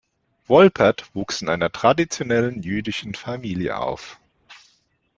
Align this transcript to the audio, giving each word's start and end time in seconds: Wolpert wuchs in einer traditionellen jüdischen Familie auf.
Wolpert 0.47 1.13
wuchs 1.13 1.43
in 1.43 1.49
einer 1.49 1.71
traditionellen 1.71 2.63
jüdischen 2.63 3.13
Familie 3.13 3.77
auf. 3.77 4.19